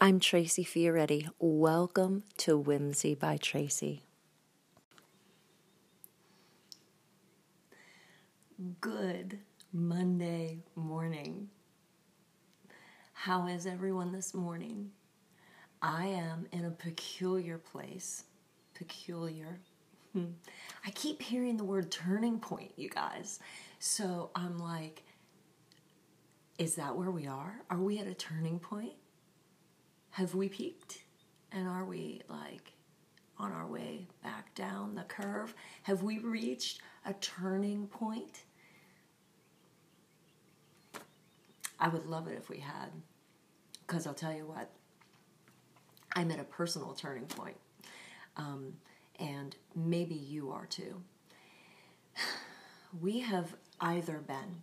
[0.00, 1.28] I'm Tracy Fioretti.
[1.40, 4.04] Welcome to Whimsy by Tracy.
[8.80, 9.40] Good
[9.72, 11.48] Monday morning.
[13.12, 14.92] How is everyone this morning?
[15.82, 18.22] I am in a peculiar place.
[18.74, 19.58] Peculiar.
[20.16, 23.40] I keep hearing the word turning point, you guys.
[23.80, 25.02] So I'm like,
[26.56, 27.62] is that where we are?
[27.68, 28.92] Are we at a turning point?
[30.18, 30.98] Have we peaked?
[31.52, 32.72] And are we like
[33.38, 35.54] on our way back down the curve?
[35.84, 38.42] Have we reached a turning point?
[41.78, 42.90] I would love it if we had.
[43.86, 44.72] Because I'll tell you what,
[46.16, 47.56] I'm at a personal turning point.
[48.36, 48.72] Um,
[49.20, 51.00] and maybe you are too.
[53.02, 54.62] We have either been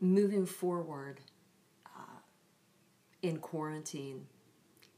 [0.00, 1.20] moving forward
[3.22, 4.26] in quarantine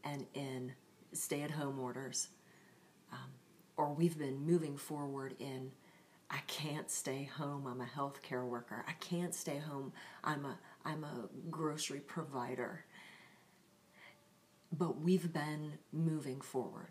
[0.05, 0.73] and in
[1.13, 2.29] stay at home orders,
[3.13, 3.31] um,
[3.77, 5.73] or we've been moving forward in
[6.31, 7.67] I can't stay home.
[7.67, 8.85] I'm a healthcare worker.
[8.89, 9.93] I can't stay home.
[10.25, 12.85] I'm a I'm a grocery provider.
[14.73, 16.91] But we've been moving forward,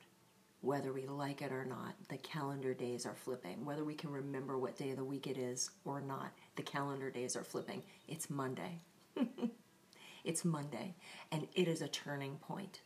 [0.62, 1.96] whether we like it or not.
[2.10, 3.66] The calendar days are flipping.
[3.66, 7.10] Whether we can remember what day of the week it is or not, the calendar
[7.10, 7.84] days are flipping.
[8.08, 8.82] It's Monday.
[10.24, 10.96] It's Monday,
[11.32, 12.82] and it is a turning point.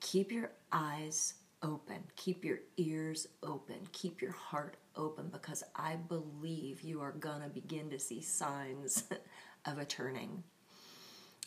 [0.00, 6.82] Keep your eyes open, keep your ears open, keep your heart open because I believe
[6.82, 9.04] you are going to begin to see signs
[9.64, 10.42] of a turning.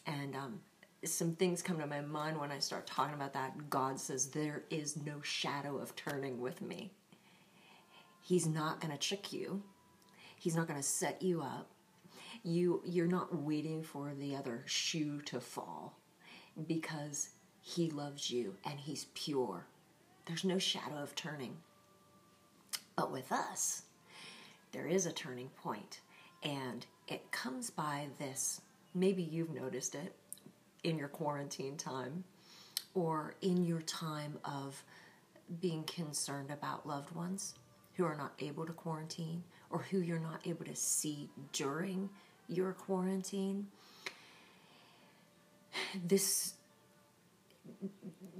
[0.08, 0.60] And um,
[1.06, 3.70] some things come to my mind when I start talking about that.
[3.70, 6.92] God says, There is no shadow of turning with me.
[8.22, 9.62] He's not going to trick you,
[10.40, 11.70] He's not going to set you up
[12.44, 15.98] you you're not waiting for the other shoe to fall
[16.68, 17.30] because
[17.62, 19.68] he loves you and he's pure.
[20.26, 21.58] There's no shadow of turning.
[22.96, 23.84] But with us,
[24.72, 26.02] there is a turning point,
[26.44, 28.62] and it comes by this.
[28.94, 30.16] Maybe you've noticed it
[30.84, 32.24] in your quarantine time
[32.94, 34.84] or in your time of
[35.62, 37.54] being concerned about loved ones
[37.94, 42.10] who are not able to quarantine or who you're not able to see during
[42.48, 43.68] your quarantine,
[46.06, 46.54] this,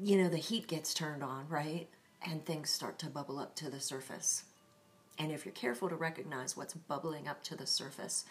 [0.02, 1.88] you know, the heat gets turned on, right?
[2.26, 4.44] And things start to bubble up to the surface.
[5.20, 8.26] And if you're careful to recognize what's bubbling up to the surface,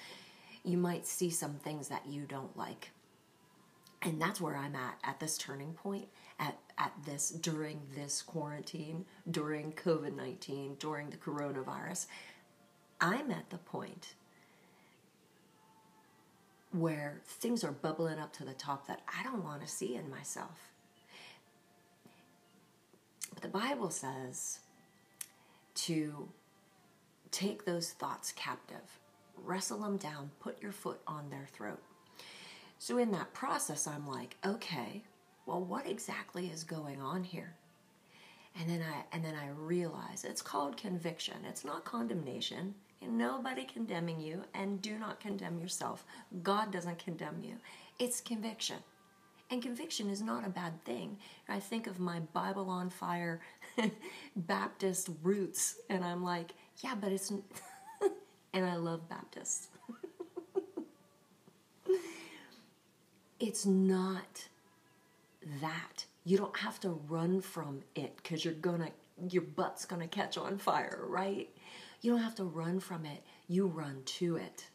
[0.65, 2.91] you might see some things that you don't like.
[4.03, 6.07] And that's where I'm at at this turning point,
[6.39, 12.07] at, at this, during this quarantine, during COVID 19, during the coronavirus.
[13.01, 14.15] I'm at the point
[16.81, 20.11] where things are bubbling up to the top that I don't want to see in
[20.11, 20.73] myself.
[23.33, 24.61] But the Bible says
[25.75, 26.29] to
[27.31, 28.99] take those thoughts captive,
[29.45, 31.83] wrestle them down, put your foot on their throat.
[32.79, 35.03] So in that process, I'm like, okay,
[35.45, 37.55] well, what exactly is going on here?
[38.59, 41.37] And then I and then I realize it's called conviction.
[41.47, 42.75] It's not condemnation.
[43.03, 46.05] Nobody condemning you, and do not condemn yourself.
[46.43, 47.57] God doesn't condemn you.
[47.99, 48.77] It's conviction.
[49.51, 51.19] And conviction is not a bad thing.
[51.49, 53.41] I think of my Bible on fire
[54.37, 57.31] Baptist roots, and I'm like, yeah, but it's.
[58.53, 59.69] and I love Baptists.
[63.41, 64.49] it's not
[65.61, 66.07] that.
[66.25, 68.91] You don't have to run from it because you're gonna,
[69.31, 71.49] your butt's gonna catch on fire, right?
[72.07, 74.69] You don't have to run from it, you run to it.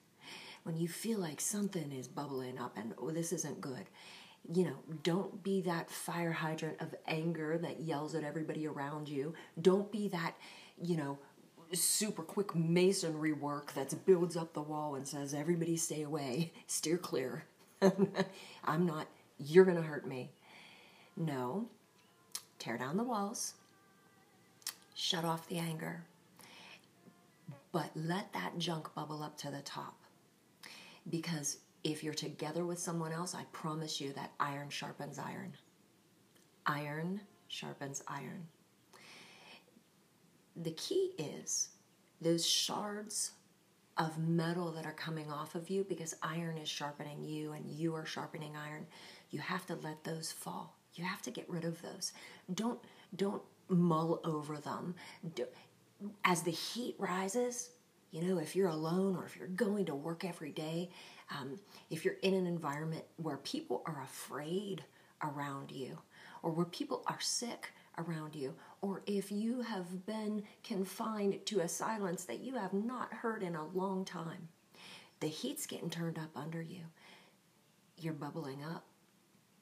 [0.64, 3.86] When you feel like something is bubbling up and, oh, this isn't good,
[4.54, 9.34] you know, don't be that fire hydrant of anger that yells at everybody around you.
[9.62, 10.36] Don't be that,
[10.84, 11.20] you know,
[11.72, 16.98] super quick masonry work that builds up the wall and says, everybody stay away, steer
[16.98, 17.46] clear.
[18.66, 19.08] I'm not,
[19.38, 20.32] you're going to hurt me.
[21.16, 21.70] No,
[22.60, 23.54] tear down the walls,
[24.94, 26.04] shut off the anger,
[27.72, 29.98] but let that junk bubble up to the top.
[31.10, 35.54] Because if you're together with someone else, I promise you that iron sharpens iron.
[36.66, 38.48] Iron sharpens iron.
[40.56, 41.70] The key is
[42.20, 43.32] those shards
[43.98, 47.96] of metal that are coming off of you because iron is sharpening you and you
[47.96, 48.86] are sharpening iron.
[49.32, 50.76] You have to let those fall.
[50.96, 52.12] You have to get rid of those.
[52.54, 52.80] Don't
[53.16, 54.96] don't mull over them
[56.26, 57.70] as the heat rises,
[58.12, 60.90] You know, if you're alone or if you're going to work every day,
[61.30, 61.58] um,
[61.90, 64.84] if you're in an environment where people are afraid
[65.24, 65.98] around you,
[66.44, 71.68] or where people are sick around you, or if you have been confined to a
[71.68, 74.50] silence that you have not heard in a long time,
[75.22, 76.82] the heat's getting turned up under you.
[77.98, 78.84] You're bubbling up.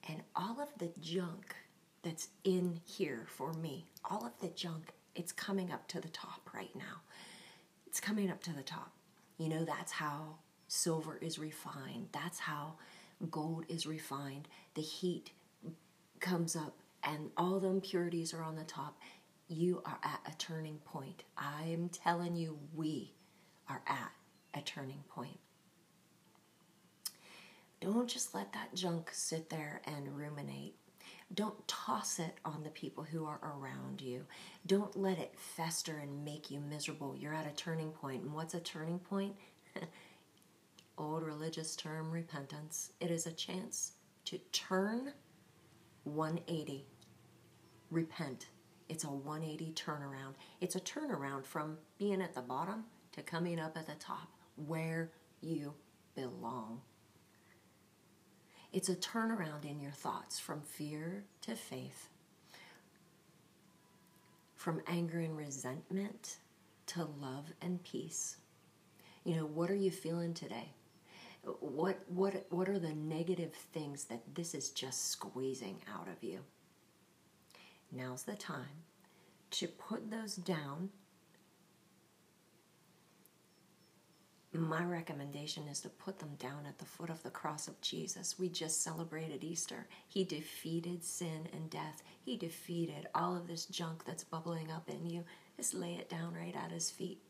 [0.07, 1.56] And all of the junk
[2.01, 6.50] that's in here for me, all of the junk, it's coming up to the top
[6.53, 7.01] right now.
[7.88, 8.91] It's coming up to the top.
[9.38, 10.35] You know, that's how
[10.67, 12.09] silver is refined.
[12.11, 12.73] That's how
[13.31, 14.47] gold is refined.
[14.75, 15.31] The heat
[16.19, 18.97] comes up and all the impurities are on the top.
[19.47, 21.23] You are at a turning point.
[21.38, 23.13] I am telling you, we
[23.67, 24.11] are at
[24.53, 25.39] a turning point.
[27.81, 30.75] Don't just let that junk sit there and ruminate.
[31.34, 34.26] Don't toss it on the people who are around you.
[34.66, 37.16] Don't let it fester and make you miserable.
[37.16, 38.24] You're at a turning point.
[38.24, 39.36] And what's a turning point?
[40.98, 42.92] Old religious term, repentance.
[43.00, 43.94] It is a chance
[44.26, 45.14] to turn
[46.04, 46.86] 180.
[47.92, 48.48] Repent.
[48.90, 50.34] It's a 180 turnaround.
[50.62, 55.12] It's a turnaround from being at the bottom to coming up at the top where
[55.42, 55.74] you
[56.16, 56.81] belong.
[58.71, 62.10] It's a turnaround in your thoughts from fear to faith,
[64.56, 66.38] from anger and resentment
[66.88, 68.38] to love and peace.
[69.24, 70.74] You know, what are you feeling today?
[71.44, 76.42] What what what are the negative things that this is just squeezing out of you?
[77.92, 78.83] Now's the time
[79.51, 80.89] to put those down
[84.61, 88.39] my recommendation is to put them down at the foot of the cross of Jesus.
[88.39, 89.88] We just celebrated Easter.
[90.07, 92.01] He defeated sin and death.
[92.23, 95.23] He defeated all of this junk that's bubbling up in you.
[95.57, 97.21] Just lay it down right at his feet.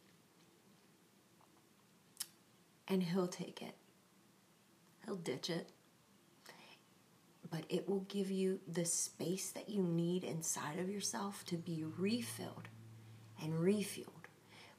[2.88, 3.76] And he'll take it.
[5.06, 5.70] He'll ditch it.
[7.52, 11.84] But it will give you the space that you need inside of yourself to be
[11.98, 12.70] refilled
[13.42, 14.28] and refueled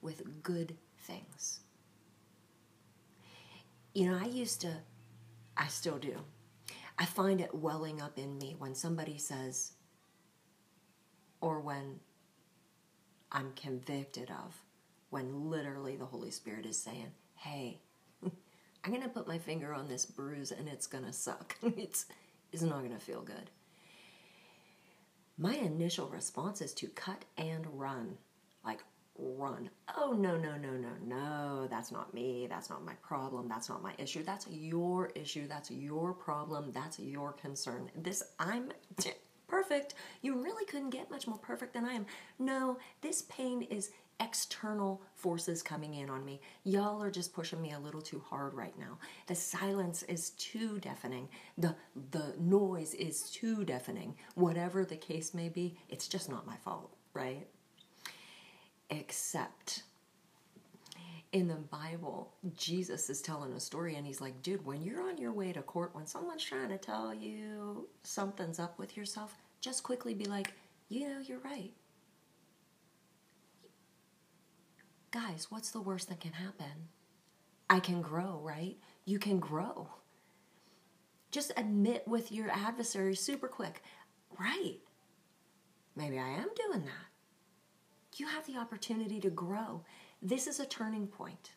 [0.01, 1.61] with good things.
[3.93, 4.73] You know, I used to,
[5.57, 6.17] I still do.
[6.99, 9.73] I find it welling up in me when somebody says,
[11.41, 11.99] or when
[13.33, 14.55] I'm convicted of,
[15.11, 17.81] when literally the Holy Spirit is saying, hey,
[18.23, 21.57] I'm going to put my finger on this bruise and it's going to suck.
[21.63, 22.07] it's,
[22.53, 23.51] it's not going to feel good.
[25.37, 28.19] My initial response is to cut and run.
[28.65, 28.85] Like,
[29.21, 29.71] run.
[29.97, 31.67] Oh, no, no, no, no, no.
[31.71, 32.47] That's not me.
[32.49, 33.49] That's not my problem.
[33.49, 34.23] That's not my issue.
[34.23, 35.47] That's your issue.
[35.47, 36.73] That's your problem.
[36.73, 37.91] That's your concern.
[37.95, 38.73] This, I'm
[39.49, 39.95] perfect.
[40.23, 42.07] You really couldn't get much more perfect than I am.
[42.39, 43.91] No, this pain is
[44.21, 46.41] external forces coming in on me.
[46.65, 48.99] Y'all are just pushing me a little too hard right now.
[49.27, 51.29] The silence is too deafening.
[51.59, 51.75] The
[52.11, 54.15] the noise is too deafening.
[54.35, 57.49] Whatever the case may be, it's just not my fault, right?
[58.91, 59.85] Except
[61.33, 65.17] in the Bible, Jesus is telling a story and he's like, dude, when you're on
[65.17, 69.85] your way to court, when someone's trying to tell you something's up with yourself, just
[69.85, 70.53] quickly be like,
[70.89, 71.73] you know, you're right.
[75.13, 76.89] Guys, what's the worst that can happen?
[77.69, 78.77] I can grow, right?
[79.05, 79.89] You can grow.
[81.31, 83.83] Just admit with your adversary super quick,
[84.39, 84.79] right?
[85.95, 87.10] Maybe I am doing that
[88.17, 89.83] you have the opportunity to grow.
[90.23, 91.53] This is a turning point.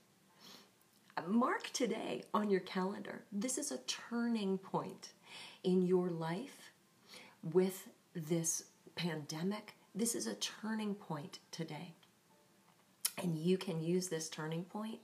[1.27, 3.23] Mark today on your calendar.
[3.31, 5.09] This is a turning point
[5.63, 6.71] in your life
[7.51, 8.63] with this
[8.95, 9.75] pandemic.
[9.93, 11.93] This is a turning point today.
[13.21, 14.99] And you can use this turning point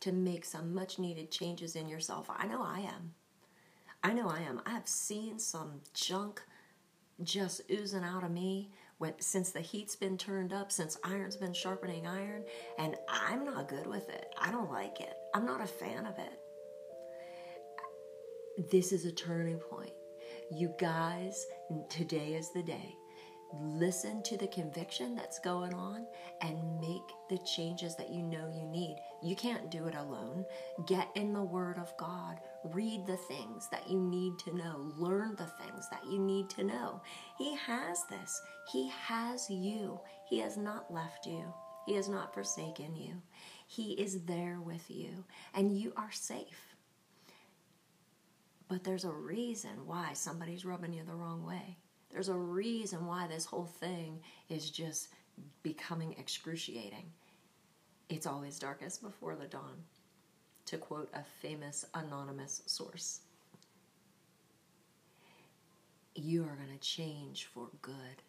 [0.00, 2.30] to make some much needed changes in yourself.
[2.30, 3.14] I know I am.
[4.04, 4.62] I know I am.
[4.64, 6.42] I've seen some junk
[7.22, 11.52] just oozing out of me when, since the heat's been turned up, since iron's been
[11.52, 12.44] sharpening iron,
[12.78, 14.26] and I'm not good with it.
[14.38, 15.14] I don't like it.
[15.34, 16.32] I'm not a fan of it.
[18.70, 19.92] This is a turning point.
[20.50, 21.46] You guys,
[21.88, 22.94] today is the day
[23.52, 26.06] listen to the conviction that's going on
[26.42, 28.96] and make the changes that you know you need.
[29.22, 30.44] You can't do it alone.
[30.86, 32.40] Get in the Word of God.
[32.64, 34.92] Read the things that you need to know.
[34.96, 37.00] Learn the things that you need to know.
[37.38, 38.40] He has this.
[38.70, 40.00] He has you.
[40.28, 41.44] He has not left you.
[41.86, 43.22] He has not forsaken you.
[43.66, 45.24] He is there with you,
[45.54, 46.74] and you are safe.
[48.68, 51.78] But there's a reason why somebody's rubbing you the wrong way.
[52.10, 55.08] There's a reason why this whole thing is just
[55.62, 57.12] becoming excruciating.
[58.08, 59.84] It's always darkest before the dawn,
[60.66, 63.20] to quote a famous anonymous source.
[66.14, 68.22] You are going to change for good.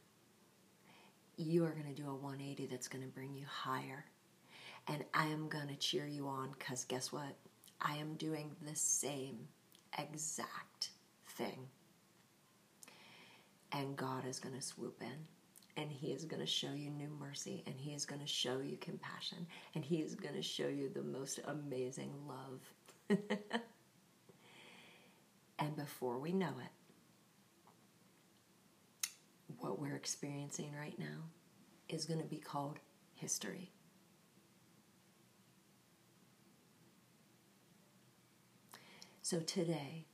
[1.38, 4.06] You are going to do a 180 that's going to bring you higher.
[4.88, 7.36] And I am going to cheer you on because guess what?
[7.82, 9.48] I am doing the same
[9.98, 10.90] exact
[11.30, 11.68] thing.
[13.72, 15.28] And God is going to swoop in
[15.82, 18.60] and He is going to show you new mercy and He is going to show
[18.60, 19.46] you compassion
[19.76, 22.62] and He is going to show you the most amazing love.
[25.60, 26.72] and before we know it,
[29.60, 31.24] what we're experiencing right now
[31.88, 32.80] is going to be called
[33.16, 33.72] history.
[39.22, 40.06] So today,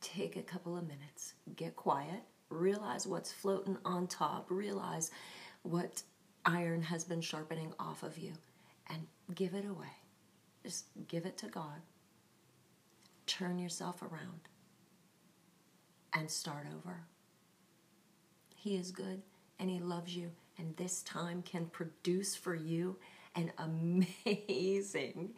[0.00, 5.10] take a couple of minutes, get quiet, realize what's floating on top, realize
[5.62, 6.02] what
[6.44, 8.32] iron has been sharpening off of you,
[8.88, 9.92] and give it away.
[10.64, 11.80] Just give it to God.
[13.26, 14.40] Turn yourself around
[16.14, 17.04] and start over.
[18.56, 19.22] He is good
[19.58, 22.96] and He loves you, and this time can produce for you
[23.34, 25.30] an amazing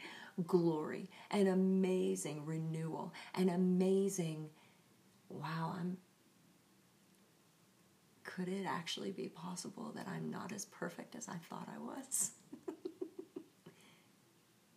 [0.46, 4.48] glory, an amazing renewal, an amazing
[5.28, 5.96] wow, I'm
[8.34, 12.32] could it actually be possible that I'm not as perfect as I thought I was?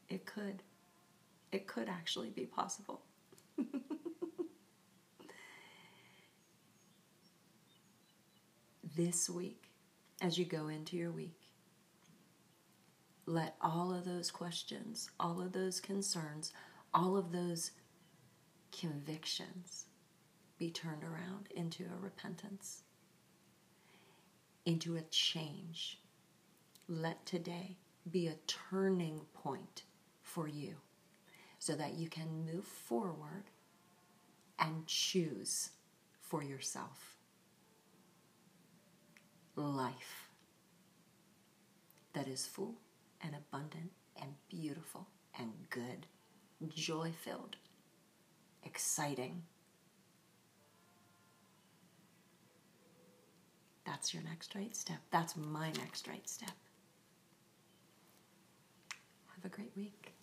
[0.10, 0.62] it could.
[1.52, 3.02] It could actually be possible.
[8.96, 9.72] this week,
[10.22, 11.42] as you go into your week,
[13.26, 16.54] let all of those questions, all of those concerns,
[16.94, 17.72] all of those
[18.72, 19.86] convictions
[20.60, 22.84] be turned around into a repentance
[24.68, 25.98] into a change.
[26.90, 27.78] Let today
[28.12, 29.84] be a turning point
[30.22, 30.76] for you
[31.58, 33.46] so that you can move forward
[34.60, 35.70] and choose
[36.20, 37.16] for yourself
[39.56, 40.30] life
[42.14, 42.76] that is full
[43.22, 45.08] and abundant and beautiful
[45.40, 46.06] and good,
[46.68, 47.56] joy filled,
[48.64, 49.44] exciting
[53.98, 55.00] That's your next right step.
[55.10, 56.52] That's my next right step.
[59.36, 60.14] Have a great week.